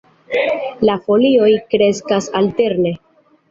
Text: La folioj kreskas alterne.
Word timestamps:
La 0.89 0.95
folioj 1.03 1.51
kreskas 1.75 2.33
alterne. 2.43 2.97